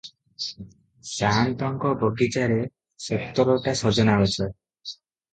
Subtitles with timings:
[1.09, 2.57] ସାଆନ୍ତଙ୍କ ବଗିଚାରେ
[3.09, 4.49] ସତରଟା ସଜନାଗଛ।